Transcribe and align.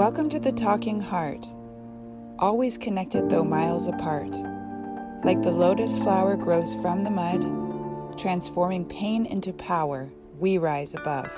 Welcome 0.00 0.30
to 0.30 0.40
the 0.40 0.52
Talking 0.52 0.98
Heart, 0.98 1.46
always 2.38 2.78
connected 2.78 3.28
though 3.28 3.44
miles 3.44 3.86
apart. 3.86 4.34
Like 5.24 5.42
the 5.42 5.50
lotus 5.50 5.98
flower 5.98 6.38
grows 6.38 6.74
from 6.76 7.04
the 7.04 7.10
mud, 7.10 8.18
transforming 8.18 8.86
pain 8.86 9.26
into 9.26 9.52
power, 9.52 10.08
we 10.38 10.56
rise 10.56 10.94
above. 10.94 11.30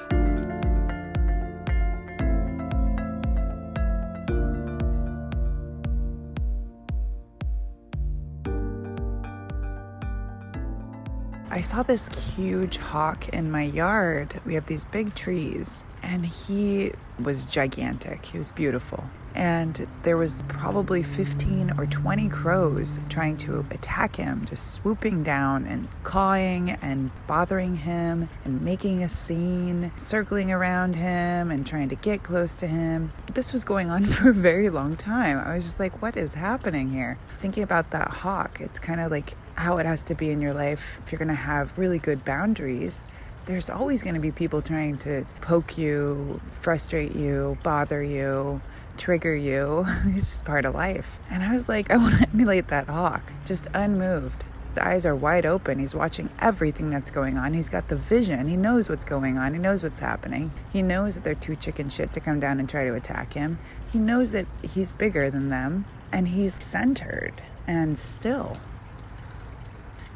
I 11.51 11.61
saw 11.61 11.83
this 11.83 12.07
huge 12.37 12.77
hawk 12.77 13.29
in 13.31 13.51
my 13.51 13.65
yard. 13.65 14.41
We 14.47 14.55
have 14.55 14.67
these 14.67 14.85
big 14.85 15.15
trees, 15.17 15.83
and 16.05 16.25
he 16.25 16.93
was 17.23 17.45
gigantic. 17.45 18.27
He 18.27 18.39
was 18.39 18.53
beautiful. 18.53 19.05
And 19.35 19.87
there 20.03 20.17
was 20.17 20.43
probably 20.49 21.03
15 21.03 21.73
or 21.79 21.87
20 21.87 22.29
crows 22.29 23.01
trying 23.09 23.39
to 23.39 23.65
attack 23.71 24.17
him, 24.17 24.45
just 24.45 24.75
swooping 24.75 25.23
down 25.23 25.65
and 25.67 25.89
cawing 26.03 26.71
and 26.71 27.11
bothering 27.27 27.77
him 27.77 28.29
and 28.45 28.61
making 28.61 29.03
a 29.03 29.09
scene, 29.09 29.91
circling 29.97 30.53
around 30.53 30.97
him 30.97 31.51
and 31.51 31.67
trying 31.67 31.89
to 31.89 31.95
get 31.95 32.23
close 32.23 32.55
to 32.57 32.67
him. 32.67 33.13
This 33.33 33.53
was 33.53 33.65
going 33.65 33.91
on 33.91 34.05
for 34.07 34.31
a 34.31 34.35
very 34.35 34.69
long 34.69 34.97
time. 34.97 35.39
I 35.39 35.55
was 35.55 35.65
just 35.65 35.81
like, 35.81 36.03
what 36.03 36.17
is 36.17 36.35
happening 36.35 36.91
here? 36.91 37.19
Thinking 37.39 37.63
about 37.63 37.91
that 37.91 38.09
hawk, 38.09 38.61
it's 38.61 38.79
kind 38.79 39.01
of 39.01 39.11
like 39.11 39.35
how 39.55 39.79
it 39.79 39.87
has 39.87 40.05
to 40.05 40.15
be 40.15 40.31
in 40.31 40.41
your 40.41 40.55
life 40.55 41.01
if 41.05 41.13
you're 41.13 41.19
going 41.19 41.29
to 41.29 41.35
have 41.35 41.77
really 41.79 41.99
good 41.99 42.25
boundaries 42.25 43.01
there's 43.47 43.69
always 43.69 44.03
going 44.03 44.15
to 44.15 44.21
be 44.21 44.31
people 44.31 44.63
trying 44.63 44.99
to 44.99 45.25
poke 45.41 45.77
you, 45.77 46.41
frustrate 46.61 47.15
you, 47.15 47.59
bother 47.63 48.03
you, 48.03 48.61
trigger 48.97 49.35
you. 49.35 49.85
it's 50.07 50.39
part 50.39 50.65
of 50.65 50.75
life. 50.75 51.19
And 51.31 51.43
I 51.43 51.53
was 51.53 51.69
like, 51.69 51.91
I 51.91 51.97
want 51.97 52.19
to 52.21 52.29
emulate 52.33 52.69
that 52.69 52.89
hawk, 52.89 53.33
just 53.45 53.67
unmoved. 53.75 54.45
The 54.75 54.87
eyes 54.87 55.05
are 55.05 55.15
wide 55.15 55.45
open. 55.45 55.79
He's 55.79 55.95
watching 55.95 56.31
everything 56.39 56.89
that's 56.89 57.11
going 57.11 57.37
on. 57.37 57.53
He's 57.53 57.69
got 57.69 57.89
the 57.89 57.97
vision. 57.97 58.49
He 58.49 58.57
knows 58.57 58.89
what's 58.89 59.05
going 59.05 59.37
on. 59.37 59.53
He 59.53 59.59
knows 59.59 59.83
what's 59.83 60.01
happening. 60.01 60.51
He 60.73 60.81
knows 60.81 61.15
that 61.15 61.25
they're 61.25 61.35
too 61.35 61.57
chicken 61.57 61.91
shit 61.91 62.13
to 62.15 62.21
come 62.21 62.41
down 62.41 62.59
and 62.59 62.69
try 62.69 62.85
to 62.85 62.95
attack 62.95 63.35
him. 63.35 63.59
He 63.93 63.99
knows 63.99 64.33
that 64.33 64.47
he's 64.63 64.91
bigger 64.91 65.31
than 65.31 65.51
them 65.51 65.85
and 66.11 66.29
he's 66.29 66.63
centered 66.63 67.43
and 67.67 67.99
still, 67.99 68.59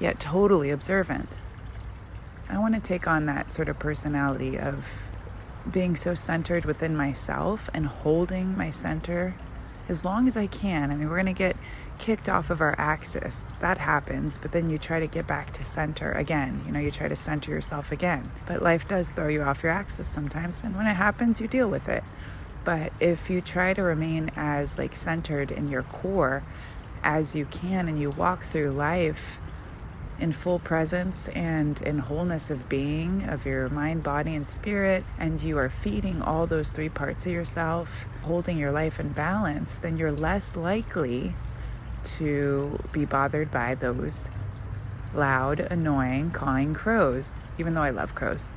yet 0.00 0.18
totally 0.18 0.70
observant. 0.70 1.36
I 2.48 2.58
want 2.58 2.74
to 2.74 2.80
take 2.80 3.06
on 3.06 3.26
that 3.26 3.52
sort 3.52 3.68
of 3.68 3.78
personality 3.78 4.58
of 4.58 4.88
being 5.70 5.96
so 5.96 6.14
centered 6.14 6.64
within 6.64 6.96
myself 6.96 7.68
and 7.74 7.86
holding 7.86 8.56
my 8.56 8.70
center 8.70 9.34
as 9.88 10.04
long 10.04 10.28
as 10.28 10.36
I 10.36 10.46
can. 10.46 10.90
I 10.90 10.94
mean, 10.94 11.08
we're 11.08 11.16
going 11.16 11.26
to 11.26 11.32
get 11.32 11.56
kicked 11.98 12.28
off 12.28 12.50
of 12.50 12.60
our 12.60 12.74
axis. 12.78 13.44
That 13.60 13.78
happens, 13.78 14.38
but 14.38 14.52
then 14.52 14.70
you 14.70 14.78
try 14.78 15.00
to 15.00 15.06
get 15.06 15.26
back 15.26 15.52
to 15.54 15.64
center 15.64 16.12
again. 16.12 16.62
You 16.66 16.72
know, 16.72 16.78
you 16.78 16.90
try 16.90 17.08
to 17.08 17.16
center 17.16 17.50
yourself 17.50 17.90
again. 17.90 18.30
But 18.46 18.62
life 18.62 18.86
does 18.86 19.10
throw 19.10 19.28
you 19.28 19.42
off 19.42 19.62
your 19.62 19.72
axis 19.72 20.08
sometimes, 20.08 20.62
and 20.62 20.76
when 20.76 20.86
it 20.86 20.94
happens, 20.94 21.40
you 21.40 21.48
deal 21.48 21.68
with 21.68 21.88
it. 21.88 22.04
But 22.64 22.92
if 23.00 23.30
you 23.30 23.40
try 23.40 23.74
to 23.74 23.82
remain 23.82 24.30
as 24.36 24.76
like 24.76 24.96
centered 24.96 25.50
in 25.50 25.68
your 25.68 25.84
core 25.84 26.42
as 27.02 27.34
you 27.34 27.44
can 27.44 27.88
and 27.88 28.00
you 28.00 28.10
walk 28.10 28.44
through 28.44 28.72
life 28.72 29.38
in 30.18 30.32
full 30.32 30.58
presence 30.58 31.28
and 31.28 31.80
in 31.82 31.98
wholeness 31.98 32.50
of 32.50 32.68
being, 32.68 33.24
of 33.24 33.44
your 33.44 33.68
mind, 33.68 34.02
body, 34.02 34.34
and 34.34 34.48
spirit, 34.48 35.04
and 35.18 35.40
you 35.42 35.58
are 35.58 35.68
feeding 35.68 36.22
all 36.22 36.46
those 36.46 36.70
three 36.70 36.88
parts 36.88 37.26
of 37.26 37.32
yourself, 37.32 38.06
holding 38.22 38.58
your 38.58 38.72
life 38.72 38.98
in 38.98 39.10
balance, 39.10 39.74
then 39.76 39.96
you're 39.96 40.12
less 40.12 40.56
likely 40.56 41.34
to 42.02 42.78
be 42.92 43.04
bothered 43.04 43.50
by 43.50 43.74
those 43.74 44.28
loud, 45.14 45.60
annoying, 45.60 46.30
cawing 46.30 46.74
crows, 46.74 47.36
even 47.58 47.74
though 47.74 47.82
I 47.82 47.90
love 47.90 48.14
crows. 48.14 48.50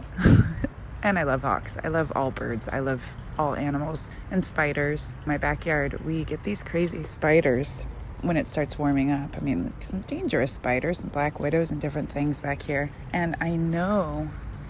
and 1.04 1.18
I 1.18 1.24
love 1.24 1.42
hawks. 1.42 1.78
I 1.84 1.88
love 1.88 2.12
all 2.16 2.32
birds. 2.32 2.68
I 2.72 2.80
love 2.80 3.14
all 3.38 3.56
animals 3.56 4.08
and 4.30 4.44
spiders. 4.44 5.12
My 5.26 5.38
backyard, 5.38 6.06
we 6.06 6.24
get 6.24 6.44
these 6.44 6.64
crazy 6.64 7.04
spiders 7.04 7.86
when 8.22 8.38
it 8.38 8.48
starts 8.48 8.78
warming 8.78 9.12
up. 9.12 9.36
I 9.38 9.40
mean, 9.40 9.74
some 9.82 10.02
dangerous 10.02 10.54
spiders, 10.54 11.00
some 11.00 11.10
black 11.10 11.40
widows, 11.40 11.72
and 11.72 11.80
different 11.80 12.12
things 12.12 12.40
back 12.40 12.64
here. 12.64 12.92
And 13.14 13.36
I 13.40 13.56
know 13.56 14.30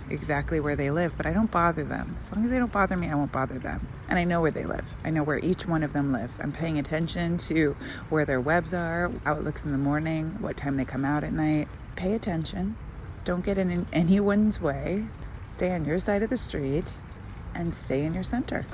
exactly 0.10 0.60
where 0.60 0.76
they 0.76 0.92
live, 0.92 1.16
but 1.18 1.26
I 1.26 1.34
don't 1.34 1.52
bother 1.52 1.84
them. 1.84 2.16
As 2.20 2.32
long 2.32 2.44
as 2.44 2.50
they 2.50 2.58
don't 2.58 2.72
bother 2.72 2.98
me, 2.98 3.10
I 3.10 3.16
won't 3.16 3.32
bother 3.32 3.60
them. 3.60 3.88
And 4.08 4.18
I 4.18 4.24
know 4.24 4.42
where 4.42 4.52
they 4.52 4.66
live. 4.66 4.86
I 5.04 5.10
know 5.10 5.24
where 5.24 5.40
each 5.40 5.68
one 5.68 5.84
of 5.84 5.94
them 5.94 6.12
lives. 6.12 6.40
I'm 6.40 6.52
paying 6.52 6.80
attention 6.80 7.38
to 7.38 7.76
where 8.10 8.26
their 8.26 8.42
webs 8.42 8.74
are, 8.74 9.12
how 9.24 9.36
it 9.36 9.44
looks 9.44 9.64
in 9.64 9.72
the 9.72 9.78
morning, 9.78 10.38
what 10.40 10.58
time 10.58 10.78
they 10.78 10.86
come 10.86 11.06
out 11.06 11.24
at 11.24 11.34
night. 11.34 11.68
Pay 11.96 12.14
attention. 12.14 12.76
Don't 13.26 13.46
get 13.46 13.58
in 13.58 13.86
anyone's 13.94 14.60
way. 14.60 15.08
Stay 15.50 15.72
on 15.72 15.86
your 15.86 16.00
side 16.00 16.24
of 16.24 16.30
the 16.30 16.38
street 16.38 16.96
and 17.54 17.76
stay 17.76 18.04
in 18.04 18.14
your 18.14 18.24
center. 18.24 18.66